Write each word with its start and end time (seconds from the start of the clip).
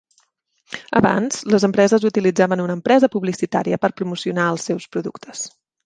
Abans, 0.99 1.37
les 1.55 1.67
empreses 1.67 2.09
utilitzaven 2.11 2.65
una 2.65 2.79
empresa 2.79 3.13
publicitària 3.19 3.83
per 3.87 3.95
promocionar 4.01 4.51
els 4.57 4.71
seus 4.71 4.93
productes. 4.97 5.51